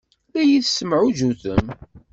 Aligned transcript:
La 0.33 0.41
iyi-tessemɛuǧǧutem. 0.43 1.65